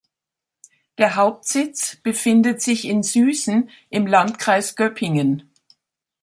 Der 0.97 1.15
Hauptsitz 1.15 1.97
befindet 1.97 2.59
sich 2.59 2.85
in 2.85 3.03
Süßen 3.03 3.69
im 3.91 4.07
Landkreis 4.07 4.75
Göppingen. 4.75 5.51